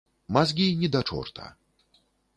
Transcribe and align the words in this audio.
Мазгі 0.37 0.65
ні 0.79 0.89
да 0.95 1.03
чорта! 1.11 1.53